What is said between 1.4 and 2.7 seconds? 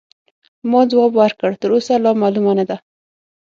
تراوسه لا معلومه نه